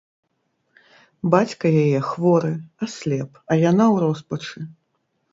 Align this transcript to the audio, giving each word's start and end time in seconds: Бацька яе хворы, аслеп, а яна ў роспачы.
Бацька 1.33 1.67
яе 1.83 1.99
хворы, 2.09 2.49
аслеп, 2.87 3.31
а 3.41 3.53
яна 3.69 3.85
ў 3.93 4.03
роспачы. 4.05 4.65